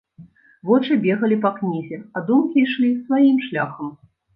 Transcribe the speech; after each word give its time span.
Вочы 0.69 0.97
бегалі 1.03 1.39
па 1.45 1.53
кнізе, 1.59 2.03
а 2.17 2.27
думкі 2.33 2.67
ішлі 2.67 2.95
сваім 3.05 3.41
шляхам. 3.49 3.99